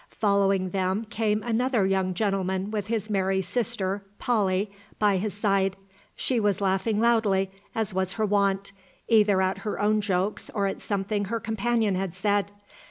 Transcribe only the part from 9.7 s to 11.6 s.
own jokes or at something her